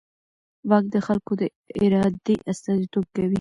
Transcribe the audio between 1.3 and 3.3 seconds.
د ارادې استازیتوب کوي.